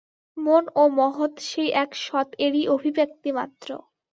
[0.37, 3.69] মন ও মহৎ সেই এক সৎ-এরই অভিব্যক্তি মাত্র।